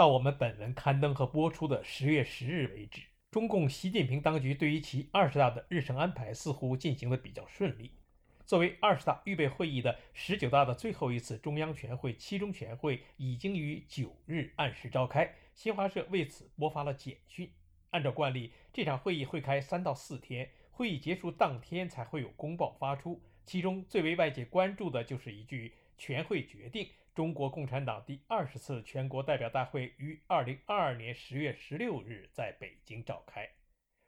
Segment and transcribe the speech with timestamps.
[0.00, 7.92] 到我们本文刊登和播出的十月十日为止，中共习近平当局对于其二十大的日程安排似乎进行的比较顺利。
[8.46, 17.52] 作为二十大预备会议的十九大的最后一次中央全会七中全会已经于九日按时召开，新华社为此播发了简讯。
[17.90, 23.20] 按照惯例，这场会议会开三到四天，会议结束当天才会有公报发出。
[23.44, 26.88] 其中最为外界关注的就是一句“全会决定”。
[27.14, 33.50] 中国共产党第二十次全国代表大会于二零二二年十月十六日在北京召开，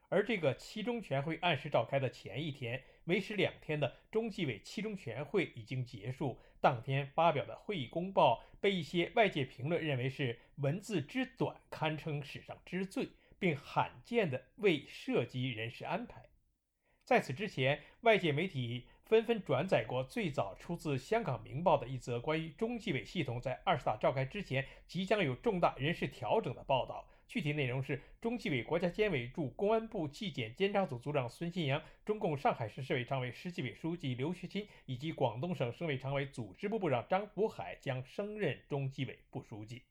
[0.09, 6.41] 而这个七中全会按时召开的前一天，为时两天的中纪委七中全会已经结束。
[6.61, 16.27] 当天发表的会议公报被一些外界评论认为是文字之短，堪称史上之最，并罕见的未涉及人事安排。
[17.05, 18.87] 在此之前，外界媒体。
[19.13, 27.07] 纷纷转载过最早出自《香港明报》的一则关于中纪委系统在二十大召开之前即将有重大人事调整的报道。
[27.29, 39.83] 具体内容是：中纪委国家监委驻公安部纪检监察组组长孙新阳、中共上海市市委常委、市纪委书记刘学新以及广东省省委常委、组织部部长张福海将升任中纪委副书记。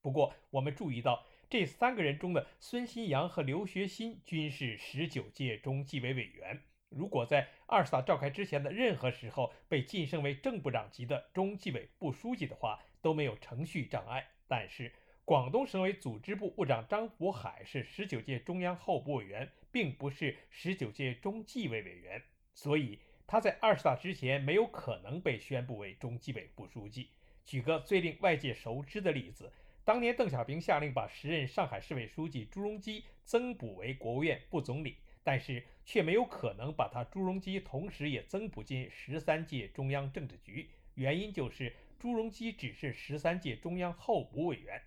[0.00, 6.62] 不过，我们注意到这三个人中的孙新阳和刘学新均是十九届中纪委委员。
[6.90, 14.26] 如果在二十大召开之前的任何时候被晋升为正部长级的中纪委副书记的话，都没有程序障碍。
[14.46, 14.92] 但是，
[15.24, 22.22] 广东省委组织部部长张福海是十九届中央候补委员，并不是十九届中纪委委员，
[22.54, 27.10] 所以他在二十大之前没有可能被宣布为中纪委副书记。
[27.44, 29.52] 举个最令外界熟知的例子，
[29.84, 34.96] 当年邓小平下令把时任上海市委书记朱镕基增补为国务院副总理。
[35.28, 44.80] 但是却没有可能把他朱镕基同时也增补进十三届中央政治局，原因就是朱镕基只是十三届中央候补委员，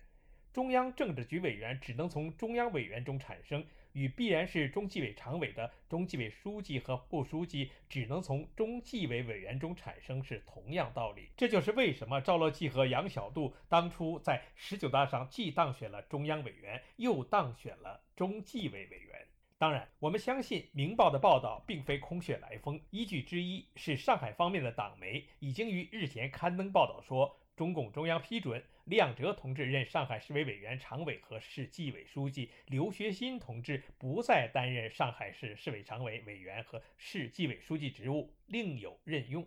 [0.52, 11.28] 中央政治局委员只能从中央委员中产生，与必然是中纪委常委的中纪委书记和副书记只能从中纪委委员中产生是同样道理。
[11.36, 19.24] 这就是为什么赵乐际和杨晓渡当初在十九大上既当选了中央委员，又当选了中纪委委员。
[19.62, 22.80] 当然，我们相信《明报》的报道并非空穴来风。
[22.90, 39.46] 依据之一是上海方面的党媒已经于日前刊登报道说，中共中央批准亮哲同志任上海市委委员常委和市纪委书记，刘学新同志不再担任上海市市委常委、委员和市纪委书记职务，另有任用。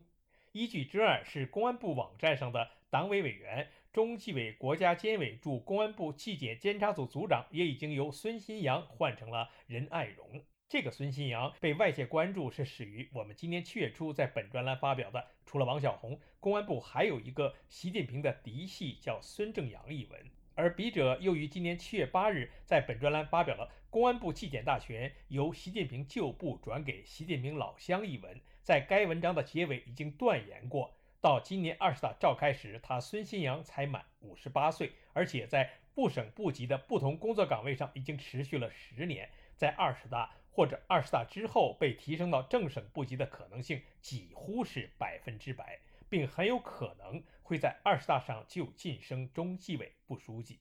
[0.53, 3.67] 依据之二是公安部网站上的党委委员。
[3.91, 10.41] 中纪委国家监委驻公安部纪检监察组组长也已经由孙新阳换成了任爱荣。
[10.69, 20.31] 这个孙新阳被外界关注是始于我们今年七月初在本专栏发表的，除了王小红，公安部还有一个习近平的嫡系叫孙正阳一文。
[20.53, 30.97] 而笔者又于今年七月八日在本专栏发表了公安部纪检大权由习近平旧部转给习近平老乡一文，在该文章的结尾已经断言过。
[31.21, 50.59] 到今年二十大召开时，他孙新阳才满五十八岁，而且在部省部级的不同工作岗位上已经持续了十年，在二十大或者二十大之后被提升到正省部级的可能性几乎是百分之百，并很有可能会在二十大上就晋升中纪委副书记。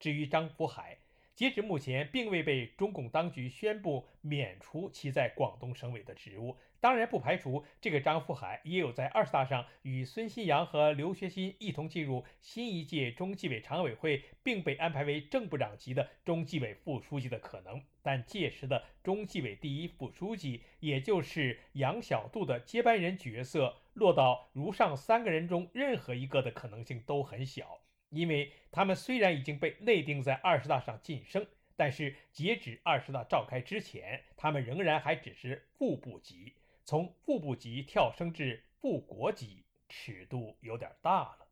[0.00, 0.98] 至于张福海，
[1.34, 6.56] 截止目前，并未被中共当局宣布免除其在广东省委的职务。
[6.80, 17.82] 当然，不排除这个张富海也有在二十大上与孙新阳和刘学新一同进入新一届中纪委常委会，并被安排为正部长级的中纪委副书记的可能。
[18.00, 27.80] 但届时的中纪委第一副书记，也就是杨晓渡的接班人角色，落到如上三个人中任何一个的可能性都很小。
[28.10, 31.46] 因为他们虽然已经被内定在二十大上晋升，
[31.76, 36.54] 但是截止二十大召开之前，他们仍然还只是副部级。
[36.88, 41.46] 从副部级跳升至副国级，尺度有点大了。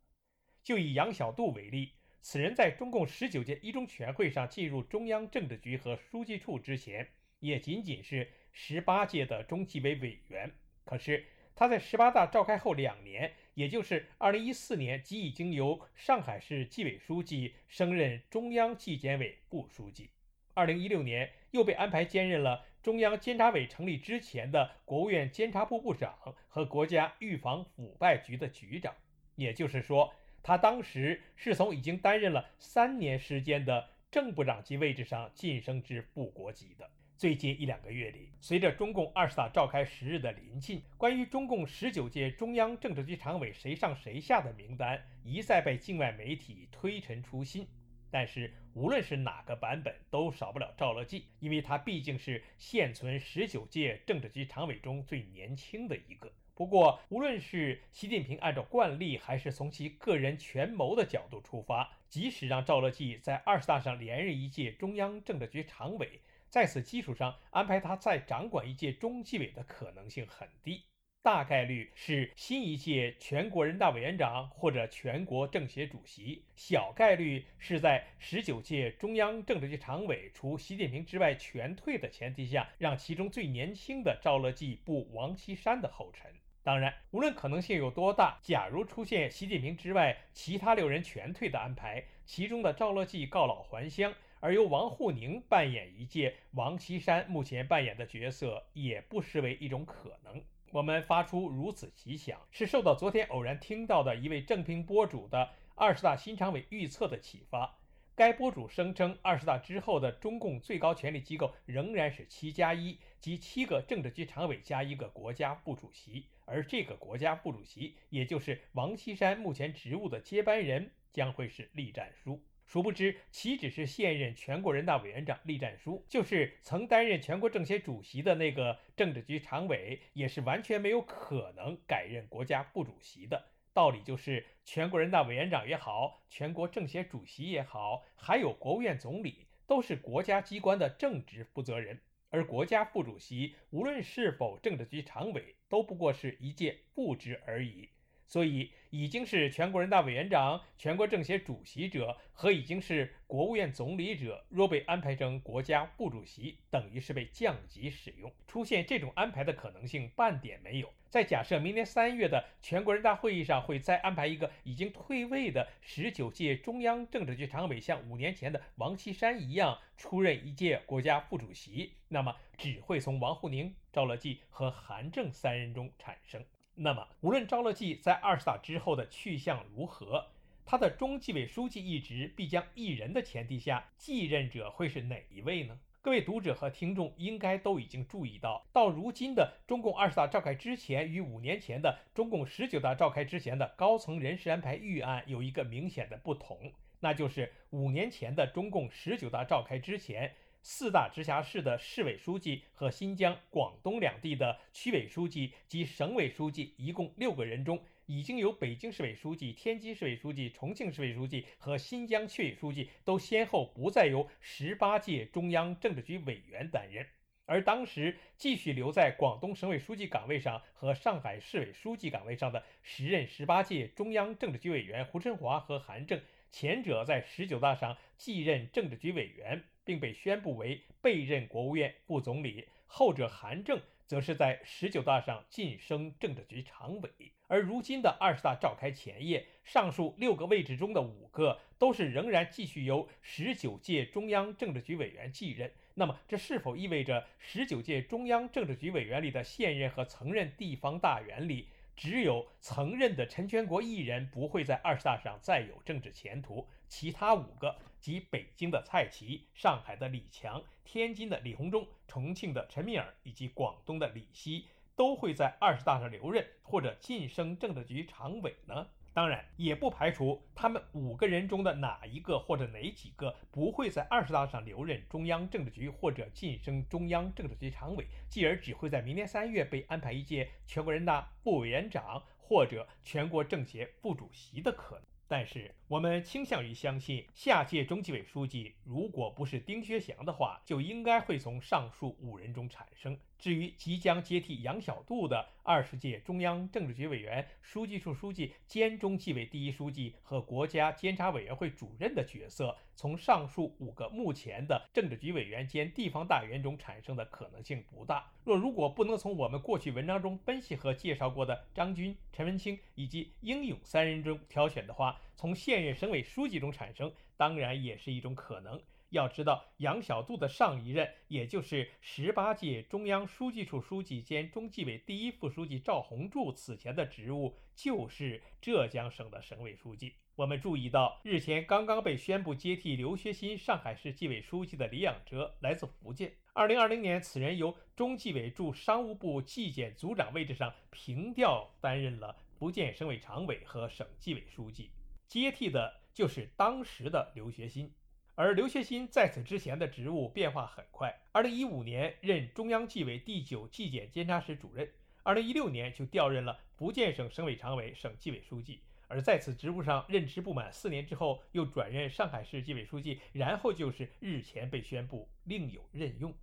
[0.65, 1.93] 就以杨晓渡为例，
[2.23, 7.07] 此人在中共十九届一中全会上进入中央政治局和书记处之前，
[7.41, 10.51] 也仅仅是十八届的中纪委委员。
[10.87, 13.35] 可是他在十八大召开后两年。
[13.53, 20.11] 也就是2014年即已经由上海市纪委书记升任中央纪检委副书记
[20.55, 26.15] ，2016年又被安排兼任了中央监察委成立之前的国务院监察部部长
[26.49, 28.95] 和国家预防腐败局的局长。
[29.35, 36.89] 也就是说，他当时是从已经担任了三年时间的正部长级位置上晋升至副国级的。
[37.17, 47.67] 最近一两个月里，随着中共二十大召开时日的临近，关于中共十九届中央政治局常委谁上谁下的名单一再被境外媒体推陈出新。
[48.11, 56.33] 但是，无论是哪个版本，都少不了赵乐际，因为他毕竟是现存十九届政治局常委中最年轻的一个。
[56.55, 66.21] 不过，无论是习近平按照惯例，还是从其个人权谋的角度出发，即使让赵乐际在二十大上连任一届中央政治局常委。
[66.49, 70.85] 在此基础上安排他再掌管一届中纪委的可能性很低，
[71.27, 86.31] 大概率是新一届全国人大委员长或者全国政协主席，小概率是在十九届中央政治局常委除习近平之外全退的前提下，让其中最年轻的赵乐际步王岐山的后尘。
[86.63, 94.15] 当然，无论可能性有多大，假如出现习近平之外其他六人全退的安排，其中的赵乐际告老还乡。
[94.39, 100.41] 而由王沪宁扮演一届王岐山目前扮演的角色，也不失为一种可能。
[100.71, 107.79] 我们发出如此奇想，是受到昨天偶然听到的一位正评博主的二十大新常委预测的启发。
[108.15, 122.43] 该博主声称，二十大之后的中共最高权力机构仍然是七加一，即七个政治局常委加一个国家副主席，而这个国家副主席，也就是王岐山目前职务的接班人，将会是栗战书。
[122.67, 133.47] 殊不知，岂止是现任全国人大委员长栗战书，就是曾担任全国政协主席的那个政治局常委，也是完全没有可能改任国家副主席的。
[133.73, 147.91] 道理就是，全国人大委员长也好，全国政协主席也好，还有国务院总理，都是国家机关的正职负责人，而国家副主席无论是否政治局常委，都不过是一届副职而已。
[148.27, 158.33] 所以，已经是全国人大委员长、全国政协主席者和已经是国务院总理者，若被安排成国家副主席，等于是被降级使用。
[158.49, 160.93] 出现这种安排的可能性半点没有。
[161.09, 176.45] 在假设明年三月的全国人大会议上会再安排一个已经退位的十九届中央政治局常委，像五年前的王岐山一样出任一届国家副主席，那么只会从王沪宁、赵乐际和韩正三人中产生。
[176.79, 180.27] 那么，无论赵乐际在二十大之后的去向如何，
[180.67, 185.79] 他的中纪委书记一职必将一人的前提下，继任者会是哪一位呢？
[186.03, 196.71] 各位读者和听众应该都已经注意到，到如今的中共二十大召开之前与五年前的中共十九大召开之前的高层人事安排预案有一个明显的不同，
[197.01, 200.35] 那就是五年前的中共十九大召开之前。
[200.69, 217.07] 四大直辖市的市委书记和新疆、广东两地的区委书记及省委书记一共六个人中，已经有北京市委书记、天津市委书记、重庆市委书记和新疆区委书记都先后不再由十八届中央政治局委员担任，
[217.45, 229.63] 而当时继续留在广东省委书记岗位上和上海市委书记岗位上的时任十八届中央政治局委员胡春华和韩正，前者在十九大上继任政治局委员。
[229.87, 237.11] 并被宣布为备任国务院副总理，后者韩正则是在十九大上晋升政治局常委。
[237.47, 245.73] 而如今的二十大召开前夜，上述六个位置中的五个都是仍然继续由十九届中央政治局委员继任。
[245.95, 251.69] 那么，这是否意味着十九届中央政治局委员里的现任和曾任地方大员里？
[251.95, 257.75] 只有曾任的陈全国一人不会在二十大上再有政治前途，其他五个
[258.07, 268.87] 及北京的蔡奇、上海的李强、天津的李鸿忠、重庆的陈敏尔以及广东的李希，都会在二十大上留任或者晋升政治局常委呢？
[269.13, 285.03] 当然，也不排除他们五个人中的哪一个或者哪几个不会在二十大上留任中央政治局或者晋升中央政治局常委，继而只会在明年三月被安排一届全国人大副委员长或者全国政协副主席的可能。
[285.29, 293.17] 但是，我们倾向于相信，下届中纪委书记如果不是丁薛祥的话，就应该会从上述五人中产生。
[293.39, 308.29] 至于即将接替杨小渡的二十届中央政治局委员、书记处书记兼中纪委第一书记和国家监察委员会主任的角色，从上述五个目前的政治局委员兼地方大员中产生的可能性不大。
[308.43, 318.81] 若如果不能从我们过去文章中分析和介绍过的张军、陈文清以及英勇三人中挑选的话，从现任省委书记中产生，当然也是一种可能。
[319.11, 330.17] 要知道，杨小渡的上一任，也就是十八届中央书记处书记兼中纪委第一副书记赵洪柱，此前的职务就是浙江省的省委书记。
[330.35, 336.35] 我们注意到，日前刚刚被宣布接替刘学新上海市纪委书记的李仰哲来自福建。
[336.53, 344.91] 二零二零年，此人由中纪委驻商务部纪检组长位置上平调担任了福建省委常委和省纪委书记，
[345.29, 347.93] 接替的就是当时的刘学新。
[348.35, 351.23] 而刘学新在此之前的职务变化很快。
[351.33, 354.91] 二零一五年任中央纪委第九纪检监察室主任，
[355.23, 358.83] 二零一六年就调任了福建省省委常委、省纪委书记。
[359.09, 366.35] 而在此职务上任职不满四年之后，又转任上海市纪委书记，然后就是日前被宣布另有任用。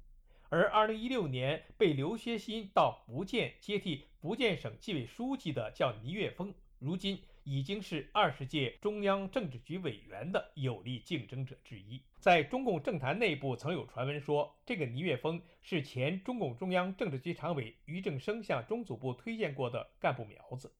[0.49, 7.21] 而二零一六年被刘学新到福建接替福建省纪委书记的叫倪岳峰，如今。
[7.43, 12.01] 已经是二十届中央政治局委员的有力竞争者之一。
[12.19, 20.73] 在中共政坛内部，曾有传闻说，这个倪岳峰是前中共中央政治局常委俞正声向中组部推荐过的干部苗子。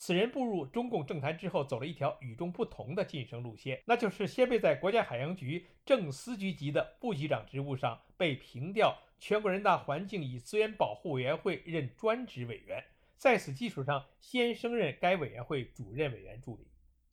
[0.00, 12.82] 此人步入中共政坛之后，走了一条与众不同的晋升路线，那就是先被在国家海洋局正司局级的副局长职务上被平调全国人大环境与资源保护委员会任专职委员。
[13.18, 16.68] 在此基础上，先升任该委员会主任委员助理。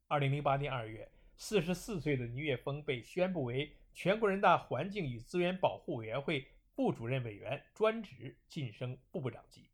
[0.07, 9.67] 二零零八年二月，四十四岁的倪岳峰被宣布为全国人大环境与资源保护委员会副主任委员专职，晋升副部长级。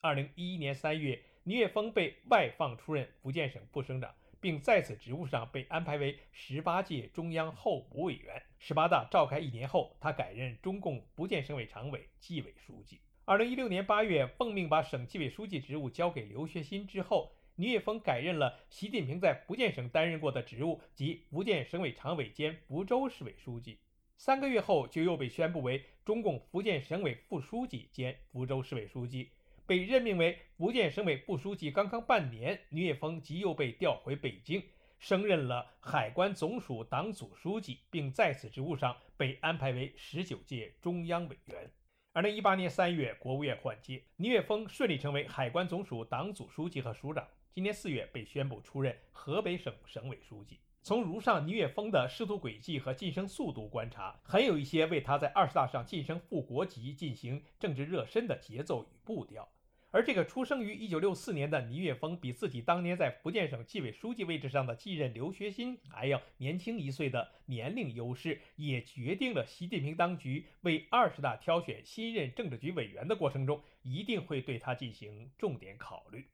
[0.00, 8.42] 二零一一年三月，倪岳峰被外放出任福建省副省长，并在此职务上被安排为十八届中央候补委员。
[8.58, 13.02] 十八大召开一年后，他改任中共福建省委常委、纪委书记。
[13.28, 23.80] 二零一六年八月，奉命把省纪委书记职务交给刘学新之后，倪岳峰改任了习近平在福建省担任过的职务，即福建省委常委兼福州市委书记。
[24.16, 29.28] 三个月后，就又被宣布为中共福建省委副书记兼福州市委书记。
[29.66, 34.62] 被任命为福建省委副书记刚刚半年，倪岳峰即又被调回北京，
[34.98, 41.70] 升任了海关总署党组书记，并在此职务上被安排为十九届中央委员。
[42.18, 47.24] 二零一八年三月，国务院换届，倪岳峰顺利成为海关总署党组书记和署长。
[47.52, 50.58] 今年四月被宣布出任河北省省委书记。
[50.82, 59.48] 从如上倪岳峰的仕途轨迹和晋升速度观察，很有一些为他在二十大上晋升副国级进行政治热身的节奏与步调。
[59.90, 76.26] 而这个出生于1964年的倪岳峰，比自己当年在福建省纪委书记位置上的继任刘学新还要年轻一岁的年龄优势，也决定了习近平当局为二十大挑选新任政治局委员的过程中，一定会对他进行重点考虑。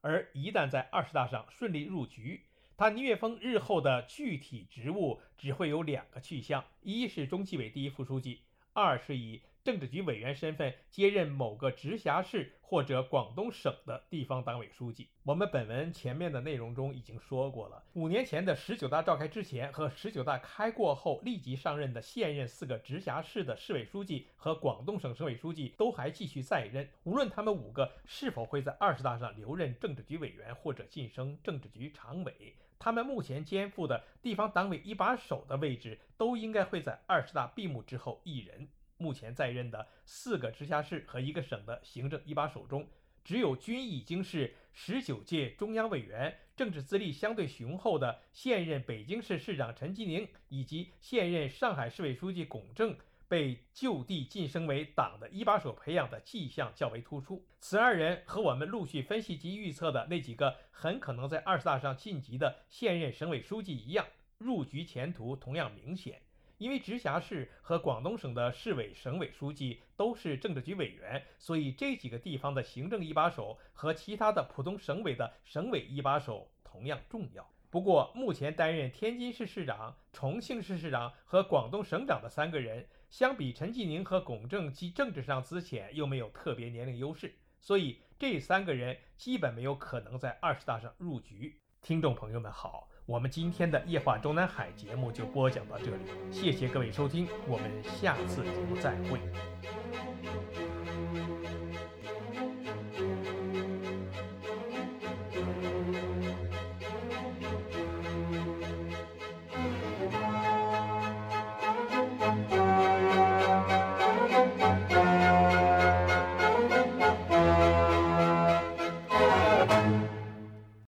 [0.00, 2.46] 而一旦在二十大上顺利入局，
[2.78, 8.40] 他倪岳峰日后的具体职务只会有两个去向：一是中纪委第一副书记，
[8.72, 9.42] 二是以。
[9.64, 15.08] 政治局委员身份接任某个直辖市或者广东省的地方党委书记。
[15.22, 26.86] 我们本文前面的内容中已经说过了，五年前的十九大召开之前和十九大开过后立即上任的现任四个直辖市的市委书记和广东省省委书记都还继续在任。
[27.04, 38.68] 无论他们五个是否会在二十大上留任政治局委员或者晋升政治局常委，他们目前肩负的地方党委一把手的位置，都应该会在二十大闭幕之后一人。
[38.96, 42.88] 目前在任的四个直辖市和一个省的行政一把手中，
[43.24, 52.96] 只有均已经是十九届中央委员、政治资历相对雄厚的现任北京市市长陈吉宁以及现任上海市委书记龚正
[53.26, 57.44] 被就地晋升为党的一把手培养的迹象较为突出。
[57.58, 64.06] 此二人和我们陆续分析及预测的那几个很可能在二十大上晋级的现任省委书记一样，
[64.38, 66.20] 入局前途同样明显。
[66.64, 77.46] 因为直辖市和广东省的市委、省委书记都是政治局委员，所以这几个地方的行政一把手和其他的普通省委的省委一把手同样重要。
[77.68, 91.60] 不过，目前担任天津市市长、重庆市市长和广东省长的三个人，相比陈吉宁和龚正，既政治上资浅，又没有特别年龄优势，所以这三个人基本没有可能在二十大上入局。
[91.82, 92.88] 听众朋友们好。
[93.06, 95.98] 我们今天的夜话中南海节目就播讲到这里，
[96.32, 99.20] 谢谢各位收听，我们下次节目再会。